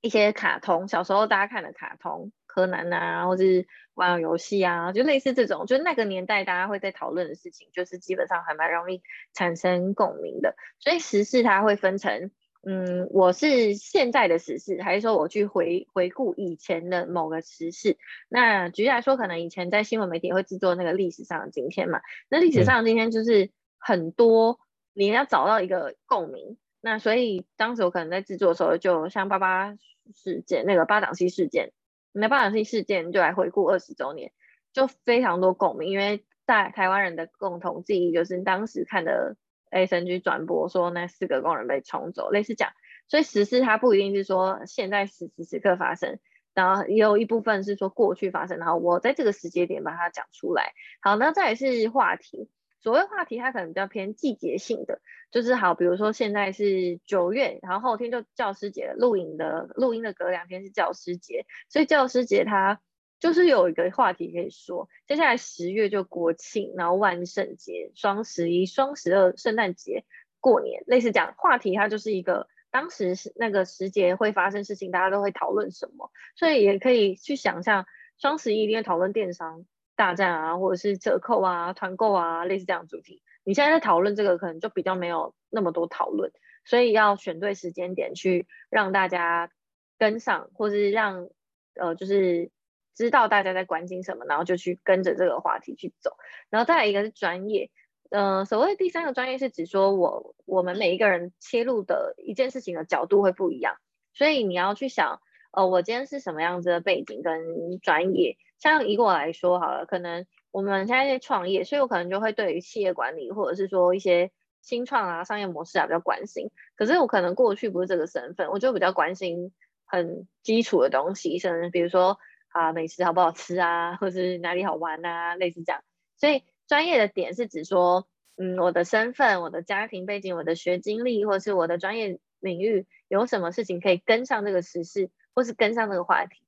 [0.00, 9.00] 一些卡通，小时候大家看的卡通，柯南啊，或者是玩游戏啊，就类似这种，就那个年代大家会在讨论的事情，就是基本上还蛮容易
[9.32, 10.56] 产生共鸣的。
[10.80, 17.96] 所以时事它会分成，嗯，我是现在的时事，还是说我去回回顾以前的某个时事？
[18.28, 23.50] 那举例来说，可能以前在新闻媒体会制作那个历史上的今天嘛，那历史上的今天就是。
[23.84, 24.60] 很多
[24.92, 29.76] 你要找到一个共鸣，那所以当时我可能在制作的时候，就像八八
[30.14, 31.72] 事件那个巴掌溪事件，
[32.12, 34.30] 那巴掌溪事件就来回顾二十周年，
[34.72, 39.34] 就非常多共鸣，因为在台湾人的共同记忆就是当时看的
[39.72, 42.70] SNG 转播说那四个工人被冲走，类似讲，
[43.08, 46.18] 所以时事它不一定是说现在此时此刻发生，
[46.54, 50.72] 然后也有一部分是说过去发生，然后我在这个时间点把它讲出来。
[51.00, 52.48] 好，那再来是话题。
[52.80, 62.80] 所谓话题，它可能比较偏季节性的，就是好，比如说现在是九月，然后后天就教师节，录影的录音的隔两天是教师节，所以教师节它
[63.22, 64.88] 就是有一个话题可以说。
[65.06, 70.04] 接下来十月就国庆，然后万圣节、双十一、双十二、圣诞节、
[70.40, 77.86] 过年，类似这样话题，它就是一个当时是那个时节会发生事情，大家都会讨论什么，所以也可以去想象
[78.18, 79.64] 双十一一定会讨论电商。
[79.94, 83.22] 大战啊，或者是折扣啊、团购啊，类似这样主题。
[83.44, 86.32] 你现在在讨论这个，可能就比较没有那么多讨论，
[86.64, 89.52] 所以要选对时间点去让大家
[89.98, 91.28] 跟上，或是让
[91.74, 92.50] 呃，就是
[92.94, 96.16] 知道大家在关心什么，然后就去跟着这个话题去走。
[96.50, 97.70] 然后再来一个是专业，
[98.10, 103.76] 呃，所谓第三个专业是指说我我们每一个人切入的一件事情的角度会不一样，
[104.12, 105.20] 所以你要去想，
[105.52, 108.36] 呃，我今天是什么样子的背景跟专业。
[108.58, 116.50] 像以我来说好了，可能我们现在在创业，所以我可能就会对于企业管理或者是说一些新创啊、商业模式啊比较关心。
[116.76, 119.52] 可是我可能过去不是这个身份，我就比较关心
[119.84, 122.18] 很基础的东西，甚至比如说
[122.52, 125.82] 啊美食好不好吃啊，或是哪里好玩啊，类似这样。
[126.16, 136.40] 所以专业的点是指说，嗯，我的身份、我的家庭背景、我的学经历，或是我的专业领域有什么事情可以跟上这个时事，或是跟上这个话题。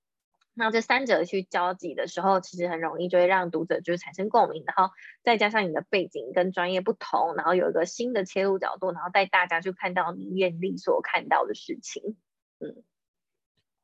[0.57, 12.17] 那这三者去交集的时候，其实很容易就会让读者就产生共鸣，然后再加上你的背景跟专业不同，然后有一个新的切入角度，然后带大家去看到你眼里所看到的事情。
[12.61, 12.85] 嗯，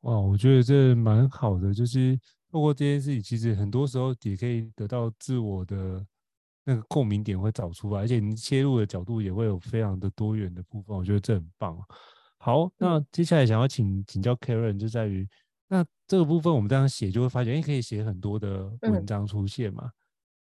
[0.02, 2.18] 哇，我觉得这蛮好的，就是
[2.50, 6.04] 透过这件事情，其实很多时候也可以得到自我的
[6.64, 11.76] 那个共鸣点会找出来，而且你切入的角度也会有非常的多元的部分，我觉得这很棒。
[12.38, 15.28] 好，那接下来想要请请教 Karen 就在于。
[15.72, 19.84] 那这个部分我们这样写就会发现，哎，可以写很多的文章出现嘛。
[19.84, 19.92] 嗯、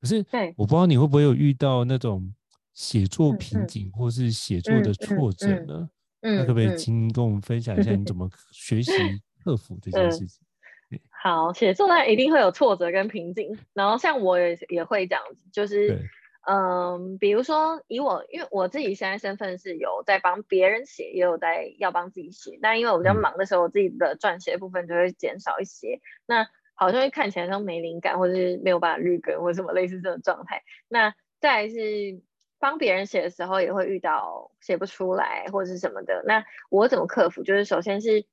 [0.00, 0.24] 可是，
[0.56, 2.32] 我不知道你会不会有遇到那种
[2.72, 5.90] 写作瓶颈或是写作的挫折呢？
[6.22, 8.90] 嗯，那可不可以请你跟我们分享一下你怎么 学习
[9.48, 10.46] 克服这件事情？
[10.90, 16.08] 嗯、好，写作呢一定会有挫折跟瓶颈，然后像我也也会这样子，就是。
[16.50, 22.58] 嗯，比如说以我，因为我自己现在身份是有在帮别人写，也有在要帮自己写。
[22.62, 26.00] 但因为我比较忙的时候，我自己的撰写部分就会减少一些。
[26.24, 30.62] 那好像会看起来像没灵感，或者是没有办法日更，或者什么类似这种状态。
[30.88, 31.76] 那再来是
[32.58, 36.22] 帮别人写的时候，也会遇到写不出来或者是什么的。
[36.24, 37.42] 那我怎么克服？
[37.42, 38.24] 就是首先是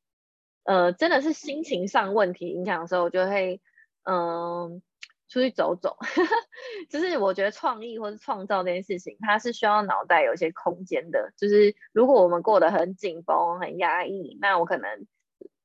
[0.65, 3.61] 呃，真的是心情上问题影响的时候，我就会
[4.03, 4.81] 嗯。
[5.27, 5.97] 出去走走，
[6.87, 11.33] 就是我觉得创意或是创造这件事情，它是需要脑袋有一些空间的。
[11.35, 15.07] 就是如果我们过得很紧绷、很压抑，那我可能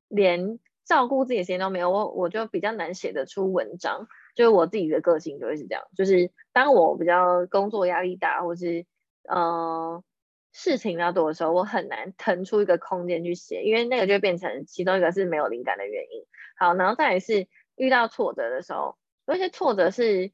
[0.09, 4.09] 连照顾自己的时间都没有，我我就比较难写得出文章。
[4.35, 8.87] 就是我自己的个性就会是这样，就是当我比较工作压力大，或是
[9.29, 10.03] 呃
[10.53, 16.25] 事情要多的时候，我很难腾出一个空间去写，因为那个就变成其中一个是没有灵感的原因。
[16.57, 18.97] 好，然后再来是遇到挫折的时候。
[19.27, 20.33] 有些挫折是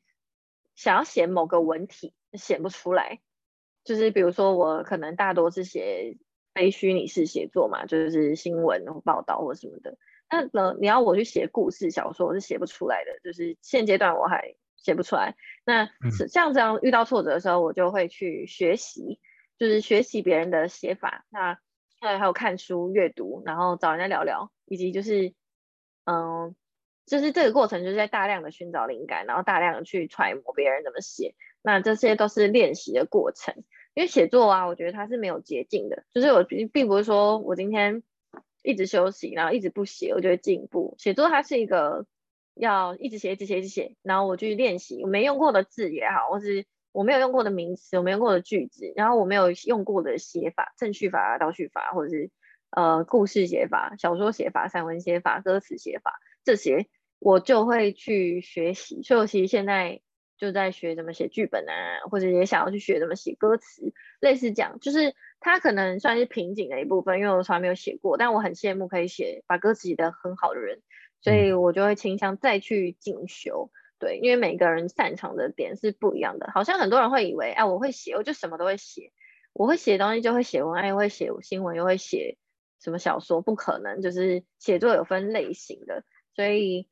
[0.75, 3.21] 想要写某个文体写不出来，
[3.85, 6.17] 就是比如说我可能大多是写
[6.55, 9.99] 非虚拟式写作嘛，就是新闻报道或什么的。
[10.31, 15.37] 那呢，你要我去写故事小说，我是写不出来的，就是现阶段我还写不出来。
[15.67, 15.91] 那
[16.27, 19.21] 像这样遇到挫折的时候，我就会去学习，
[19.59, 21.25] 就是学习别人的写法。
[21.31, 21.59] 那
[22.01, 25.35] 还有看书阅读，然后找人家聊聊，以及就是
[26.05, 26.55] 嗯。
[27.09, 33.55] 就是这个过程，就是在大量的寻找灵感，然后大量的去揣摩别人怎么写，那这些都是练习的过程。
[33.95, 38.03] 因为写作啊，我觉得它是没有捷径的，就是我并并不是说我今天
[38.64, 40.97] 一直休息，然后一直不写，我就会进步。
[40.99, 42.07] 写作它是一个
[42.55, 46.66] 要一直写、一直写、一直写，然后我去练习我没用过的字也好，或是
[46.97, 52.31] 我没有用过的名词，我没用过的句子，然后我没有用过的写法，正序法、倒序法，或者是
[52.71, 56.87] 呃故事写法、小说写法、散文写法、歌词写法这些。
[57.19, 60.01] 我就会去学习，所以我其实现在
[60.37, 70.83] 就在学怎么写剧本啊，或者也想要去学怎么写歌词，类似讲，就是它可能算是瓶颈的一部分，因为我从来没有写过，但我很羡慕可以写把歌词写得很好的人，
[71.23, 79.13] 所以我就会倾向再去进修，对，因为每个人擅长的点是不一样的，好像很多人会以为，哎，我会写，我就什么都会写，
[79.53, 82.37] 我会写东西就会写文案，又会写新闻，又会写
[82.81, 86.05] 什么小说，不可能，就是写作有分类型的，
[86.35, 86.89] 所以。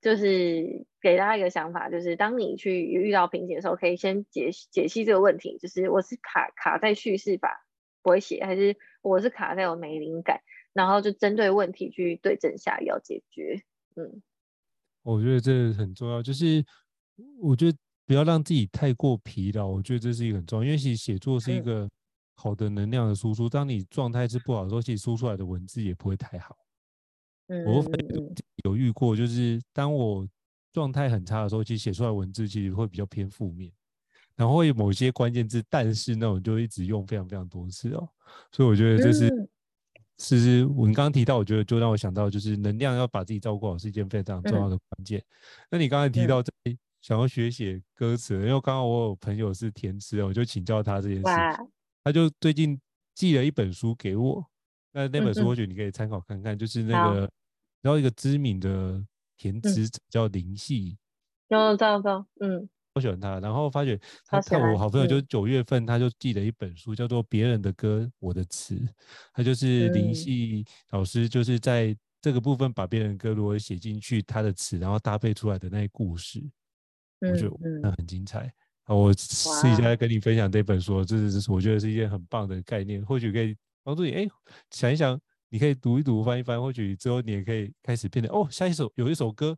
[0.00, 7.66] 就是给大家一个想法，就是当你去遇到瓶颈的时候，可以先解解析这个问题，就是我是卡卡在叙事法
[8.00, 13.64] 不会写，还是我是卡在我没灵感，然后就针对问题去对症下药解决。
[13.96, 14.22] 嗯，
[15.02, 16.64] 我觉得这很重要，就是
[17.40, 21.88] 我觉得不要让自己太过疲劳，我觉得这是一个很重要，因为其实写作是一个
[22.34, 23.48] 好的能量的输出。
[23.48, 26.56] 当你状态是不好的时候，其实输出来的文字也不会太好。
[27.48, 27.84] 嗯，我
[28.64, 30.28] 有遇过，就是当我
[30.72, 33.72] 状态很差的时候，其实写出来的文字其实会比较偏负面，
[34.36, 38.08] 然后会有某些关键字，但是那种就一直用非常非常多次哦。
[38.52, 39.28] 所以我觉得这是，
[40.18, 45.24] 其实我刚刚提到，我觉得就让我想到，就是能量要把自己照顾好是一件非常重要的关键。
[45.70, 46.52] 那你刚才提到在。
[47.00, 51.22] 想要学写歌词，因为刚刚我有朋友是填词，我就请教他这件事。
[52.02, 52.78] 他就最近
[53.14, 54.44] 寄了一本书给我，
[54.90, 57.20] 那那本书或许你可以参考看看，嗯、就是那个
[57.82, 59.00] 然后一个知名的
[59.36, 60.98] 填词叫林夕。
[61.46, 63.40] 有有有，嗯，我喜欢他。
[63.40, 68.74] 然后发觉他看我好朋友，就九月份他就寄了一本书，叫做《别人的歌，我的词》，
[69.32, 76.44] 他就是林夕老师，就是在这个部分把别人的歌如果写进去，他的词，然后搭配出来的那些故事。
[77.20, 78.46] 我觉得那很精彩，
[78.86, 84.12] 嗯嗯、我试一下跟你分享这本书，这是我觉得是一件很棒的概念，或许可以帮助你。
[84.12, 84.28] 哎，
[84.70, 88.46] 想一想，你可以读一读，翻一翻，或许之后你也可以开始变得哦。
[88.50, 89.56] 下一首有一首歌，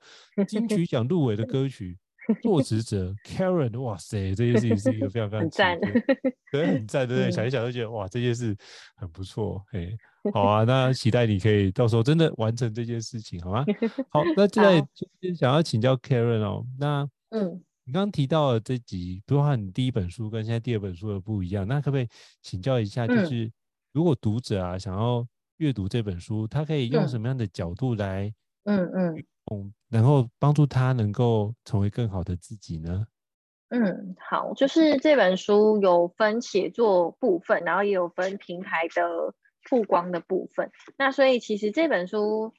[0.49, 1.99] 金曲奖入围的 歌曲，
[2.35, 5.89] 作词者 Karen，哇塞，这件事情是一个非常非常赞的，
[6.53, 7.29] 对，很赞，对不对？
[7.31, 8.57] 嗯、想一想就觉得哇，这件事
[8.97, 9.97] 很不错，嘿，
[10.33, 13.65] 好啊，那期待你可以到时候真的完成这件事情，好吗？
[14.11, 17.09] 好，那 现在就是想要请教 Karen 哦，那。
[17.33, 22.09] 嗯，你刚刚提到的这集，比如说你第一本书跟现在第二本书的不一样，那可不可以
[22.43, 23.49] 请教一下，就是
[23.93, 25.25] 如果读者啊想要
[25.59, 29.25] 阅读这本书，他可以用什么样的角度来，嗯嗯，嗯，
[29.89, 33.07] 然后帮助他能够成为更好的自己呢？
[33.69, 39.35] 嗯，好，就是这本书有分写作部分，然后也有分平台的
[39.69, 42.53] 曝光的部分，那所以其实这本书。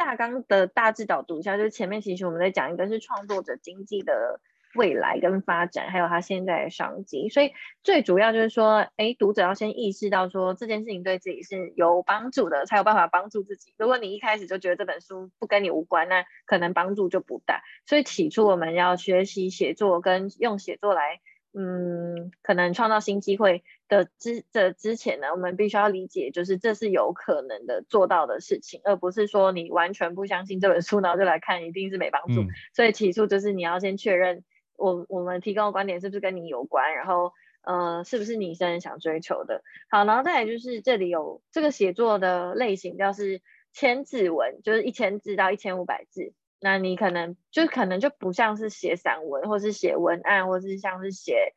[0.00, 4.40] 大纲的大致导读一下，就是前面其实我们在讲一个是创作者经济的
[4.78, 7.28] 未来跟发展，还有他现在的商机。
[7.28, 7.52] 所以
[7.82, 13.74] 最主要就是说，哎，读者要先意识到说这件事情对自己是有帮助的，才有办法帮助自己。
[13.76, 17.62] 如果你一开始就觉得这本书不跟你无关，那可能帮助就不大。
[17.84, 21.20] 所以起初我们要学习写作，跟用写作来。
[21.54, 32.42] 嗯，可能创造新机会的之的之前呢，我们必须要理解，就是这是有可能的做到的事情，而不是说你完全不相信这本书，然后就来看，一定是没帮助。
[32.42, 34.44] 嗯、所以起初就是你要先确认
[34.78, 39.62] 我我们提供的观点是不是跟你有关，然后呃是不是你真的想追求的。
[39.90, 46.32] 好，然后再来就是这里有这个写作的类型，叫是千字文，就是一千字到一千五百字。
[46.60, 51.54] 那你可能就可能就不像是写散文，或是写文案，或是像是写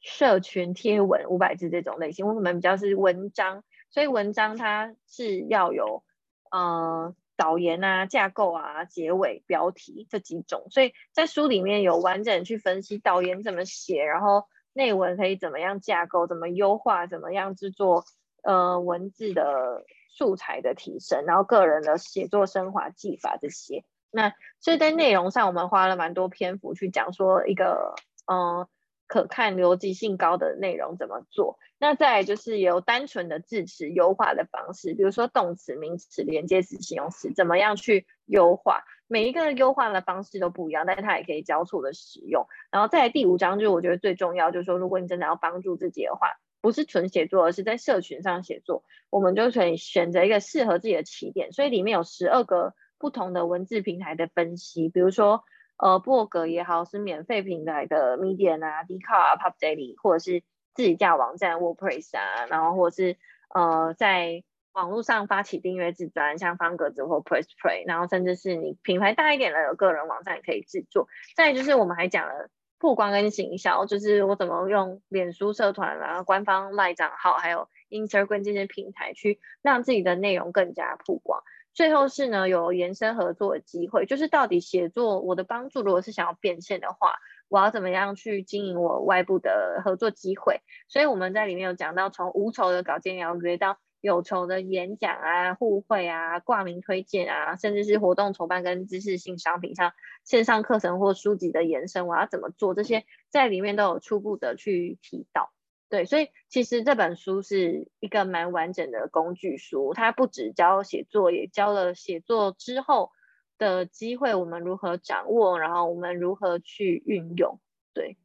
[0.00, 6.02] 社群贴文五百字这种类型，我们比较是文章，所以文章它是要有
[6.50, 18.04] 呃导言啊、架构啊、结尾、标题这几种，所以在书里面有完整去分析导言怎么写，然后内文可以怎么样架构、怎么优化、怎么样制作
[18.42, 23.84] 呃文字的素材的提升，然后个人的写作升华技法这些。
[24.10, 27.94] 那所以在内容上，我们花了蛮多篇幅去讲说一个
[28.30, 28.68] 嗯
[29.10, 31.58] 可看逻辑性高的内容怎么做。
[31.80, 38.84] 那再来就是由单纯的字词优化的方式，比如说动词、名词、连接词、形容词，怎么样去优化？
[39.08, 42.46] 每一个优化的方式都不一样，但是它也可以交错的使用。
[42.70, 46.28] 然后在第五章，就是我觉得最重要，就是说如果你真的要帮助自己的话，
[46.60, 51.52] 不是纯写作，而是在社群上写作，我们就可以选择一个适合自己的起点。
[51.52, 52.72] 所以里面有十二个。
[53.02, 55.42] 不同的文字平台的分析，比如说，
[55.80, 60.42] 呃，部落格也好，是免费平台的 Medium 啊、d c a r 啊、PopDaily，或者是
[60.74, 63.16] 自己架网站 WordPress 啊，然后或者是
[63.54, 71.08] 呃，在网络上发起订阅制专，像方格子或 PressPlay，然后甚至是你品牌大一点的有个人网站可以制作。
[71.34, 81.42] 再就是我们还讲了曝光跟行销，就是我怎么用脸书社团啊、官方赖账号，还有 Instagram 这些平台去让自己的内容更加曝光。
[81.72, 87.14] 最后是呢，有延伸合作的机会，就是到底写作我的帮助，如果是想要变现的话，
[87.48, 90.60] 我要怎么样去经营我外部的合作机会？
[90.88, 99.92] 所以我们在里面有讲到，从无酬的稿件邀约到有酬的演讲啊、互惠啊、挂名推荐啊，甚至是活动筹办跟知识性商品，像
[100.24, 102.74] 线上课程或书籍的延伸，我要怎么做？
[102.74, 105.52] 这些在里面都有初步的去提到。
[105.90, 113.10] 对，所以其实这本书是一个蛮完整的工具书，它不只教写作，也教了写作之后
[113.58, 117.58] 的机会，我们如何掌握，然后我们如何去运用。
[117.92, 118.16] 对，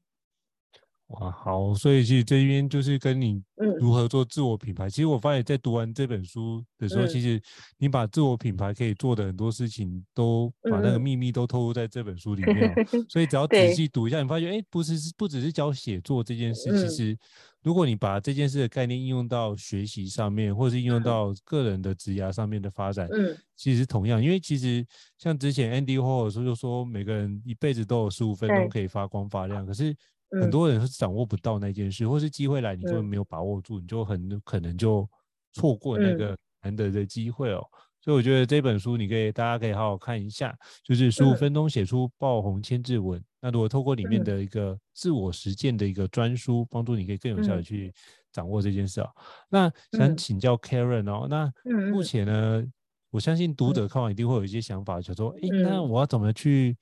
[1.07, 3.43] 哇，好，所以其实这边就是跟你
[3.79, 4.85] 如何做自我品牌。
[4.85, 7.41] 嗯、其实我发现，在读完这本书的时候，嗯、其实
[7.77, 12.73] 你把自我品牌可以做的很多事情，都把那个秘密都透露在这本书里面。
[12.91, 17.17] 嗯、 所以只要仔细读一下，你发现，哎，不是，不只是教写作这件事，嗯、其实
[17.65, 24.85] 如果你把这件事的概念应用到学习上面，或是应用到个人的职涯上面的发展，嗯，其实同样，因为其实
[25.17, 29.93] 像之前 Andy Hall 说就说，每个人一辈子都有十五分钟可以发光发亮，可是。
[30.41, 35.07] 很多人是掌握不到那件事，嗯、或是机会来，你就没有把握住，嗯、你就很可能就
[35.53, 37.59] 错过那个难得的机会哦。
[37.71, 40.53] 嗯、所以我觉得这本书你可以，大家可以好好看一下，
[40.83, 43.23] 就是十五分钟写出爆红千字文。
[43.45, 47.93] 嗯、那如果透过里面的一个自我实践的一个专书，帮助你可以更有效的去
[48.31, 49.21] 掌握这件事啊、哦。
[49.49, 51.51] 那想请教 Karen 哦，那
[51.91, 52.63] 目前呢，
[53.11, 56.75] 我相信读者看完一定会有一些想法，想说，哎，那我要怎么去？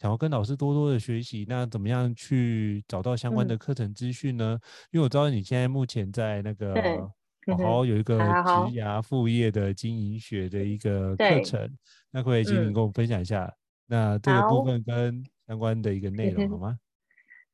[0.00, 4.58] 想要跟老师多多的学习，那怎么样去找到相关的课程资讯呢？
[4.60, 6.74] 嗯、因为我知道你现在目前在那个
[7.46, 11.78] 好好有一个职涯副业的经营学的一个课程，
[12.10, 13.54] 那可，可以请你跟我分享一下，嗯、
[13.86, 16.78] 那这个部分跟相关的一个内容好吗？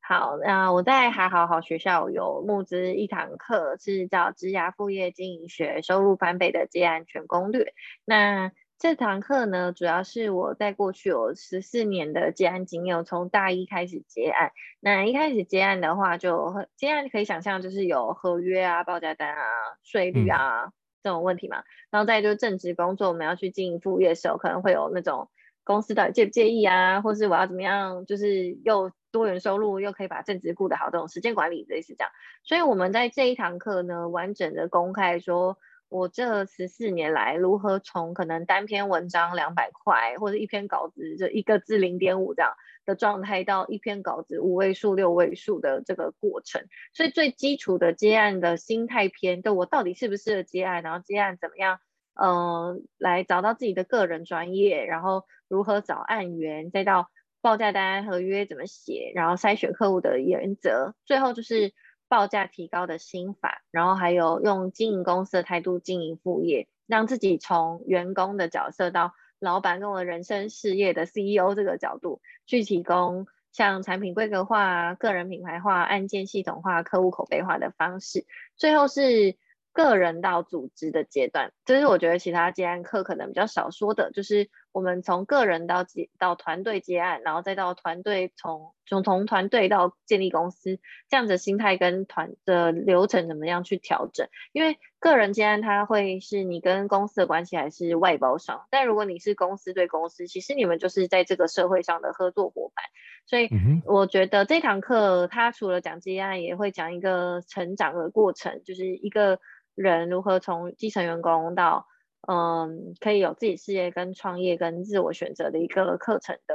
[0.01, 7.75] 好，那我在还好好学校有募资一堂课，是叫职涯副业经营学，收入翻倍的接案全攻略。
[8.05, 14.53] 那这堂课呢，主要是我在过去有十四年的接案经验，从大一开始接案。
[14.81, 19.45] 那一开始接案的话就，就接案可以想象就是有合约啊、报价单啊、
[19.85, 20.73] 税率啊、嗯、
[21.03, 21.63] 这种问题嘛。
[21.91, 25.31] 然后再就是正职工作，我们要去经营副业的时候，可能会有那种
[25.71, 32.11] 公司到底介不介意啊，或是我要怎么样，就是又多元收入，又可以把正职顾得好，这种时间管理类似这样。
[32.43, 35.59] 所以我们在这一堂课呢，完整的公开说。
[35.91, 42.53] 我这十四年来，如何从可能单篇文章两百块，或者一篇稿子就一个字零点五这样
[42.87, 46.63] 的状态，到一篇稿子五位数、六位数的这个过程。
[46.95, 51.81] 所以最基础的接案的心态篇，就我到底适不适合接案，然后接案怎么样，
[52.21, 57.11] 呃，来找到自己的个人专业，然后如何找案源，再到
[57.41, 61.73] 报价单、合约怎么写，然后筛选客户的原则，最后就是。
[62.11, 79.37] 报价提高的心法，然后还有用经营公司的态度经营副业，让自己从员工的角色到老板跟我人生事业的 CEO 这个角度去提供像产品规格化、个人品牌化、案件系统化、客户口碑化的方式，最后是。
[79.73, 94.29] 个人到组织的阶段，这是我觉得其他接案课可能比较少说的，就是我们从个人到接到团队接案，然后再到团队从从从团队到建立公司，这样子的心态跟团的流程怎么样去调整？
[94.53, 102.85] 因为个人接案它会是你跟公司的关系还是外包商，但如果你是公司对公司，其实你们就是在这个社会上的合作伙伴。
[103.27, 103.49] 所以
[103.87, 109.39] 我觉得这堂课它除了讲接案，也会讲一个成长的过程，就是一个。
[109.83, 111.87] 人如何从基层员工到
[112.29, 116.55] 嗯，可以有自己事业跟创业跟自我选择的一个课程的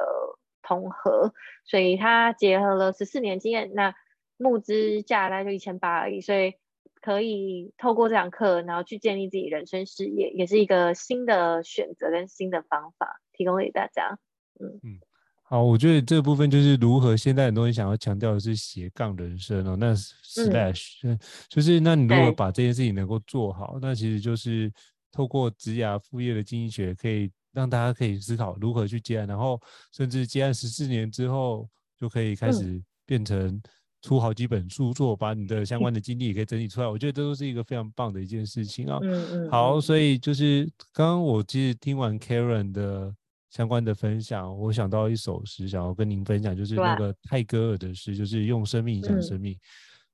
[0.61, 1.33] 统合，
[1.65, 3.95] 所以它结合了十四年经验，那
[4.37, 6.53] 募资价大概就一千八而已，所以
[7.01, 14.19] 可以透过这堂课，然后去建立自己人生事业，也是一个新的选择跟新的方法，提供给大家。
[14.59, 14.99] 嗯嗯。
[15.47, 24.73] 好，我觉得这部分就是如何现在很多人想要强调的是斜杠人生哦，那 slash、嗯、就是那你如果把这件事情能够做好，那其实就是
[25.11, 31.69] 透过职涯副业的经营学，可以让大家可以思考如何去接案，然后甚至接案十四年之后
[31.99, 33.61] 就可以开始变成
[34.01, 36.87] 出好几本书，做把你的相关的经历也可以整理出来。
[36.87, 38.97] 我觉得这都是一个非常棒的一件事情啊。
[39.03, 39.51] 嗯嗯。
[39.51, 43.13] 好，所以就是刚刚我其实听完 Karen 的。
[43.55, 49.57] 相关的分享，我想到一首诗，想要跟您分享，就是那个泰戈尔的诗，就是用生命影响生命。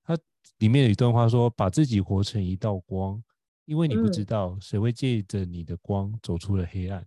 [0.04, 0.16] 它
[0.60, 3.20] 里面有一段话说：“把自己活成一道光，
[3.66, 7.04] 因为你不知道谁会借着你的光走出了黑暗。”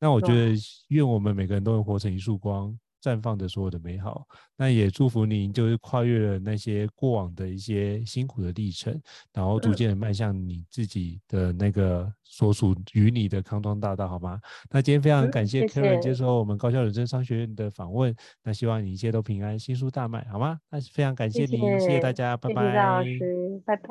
[0.00, 0.56] 那我觉得，
[0.88, 2.76] 愿我们每个人都能活成一束光。
[3.02, 4.26] 绽放着所有的美好，
[4.56, 9.00] 那也祝福您，就是跨越了那些过往的一些辛苦的历程，
[9.32, 14.38] 然后逐渐的迈向你自己的那个所属于你的康庄大道，好吗？
[14.70, 20.58] 那今天非常感谢 Karen 接受我们高校人生商学院的访问，那希望你一切都平安，新书大卖，好吗？
[20.70, 22.62] 那非常感谢您，谢谢，谢谢大家，拜拜。
[22.62, 23.88] 谢谢老师，拜拜。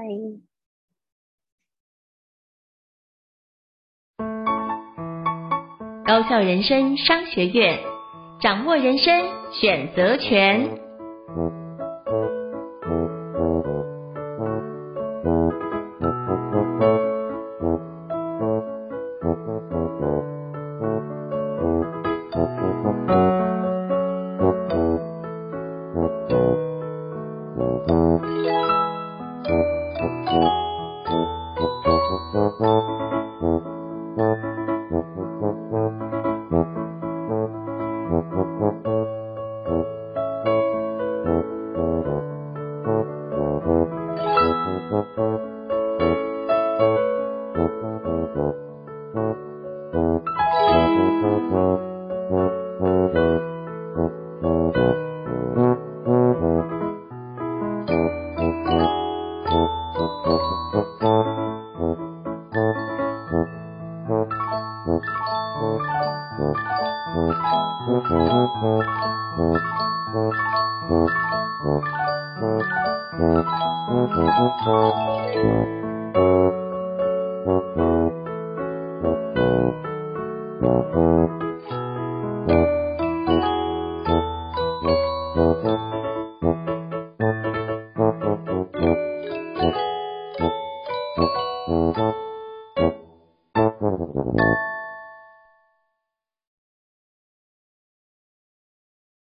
[6.05, 7.99] 高校人生商学院。
[8.40, 9.12] 掌握人生
[9.52, 10.80] 选择权。